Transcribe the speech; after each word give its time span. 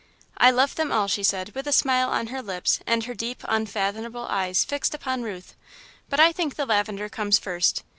"I 0.37 0.49
love 0.49 0.73
them 0.77 0.91
all," 0.91 1.07
she 1.07 1.21
said, 1.21 1.53
with 1.53 1.67
a 1.67 1.71
smile 1.71 2.09
on 2.09 2.25
her 2.33 2.41
lips 2.41 2.79
and 2.87 3.03
her 3.03 3.13
deep, 3.13 3.43
unfathomable 3.47 4.25
eyes 4.31 4.65
fixed 4.65 4.95
upon 4.95 5.21
Ruth, 5.21 5.55
"but 6.09 6.19
I 6.19 6.31
think 6.31 6.55
the 6.55 6.65
lavender 6.65 7.07
comes 7.07 7.37
first. 7.37 7.83